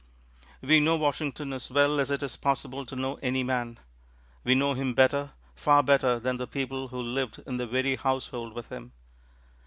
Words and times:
We 0.63 0.79
know 0.79 0.95
Washington 0.95 1.53
as 1.53 1.69
well 1.69 1.99
as 1.99 2.09
it 2.09 2.23
is 2.23 2.35
possible 2.35 2.87
to 2.87 2.95
know 2.95 3.19
any 3.21 3.43
man. 3.43 3.79
We 4.43 4.55
know 4.55 4.73
him 4.73 4.95
better, 4.95 5.33
far 5.55 5.83
better, 5.83 6.19
than 6.19 6.37
the 6.37 6.47
people 6.47 6.87
who 6.87 6.99
lived 6.99 7.37
in 7.45 7.57
the 7.57 7.67
very 7.67 7.97
household 7.97 8.53
with 8.53 8.69
him. 8.69 8.93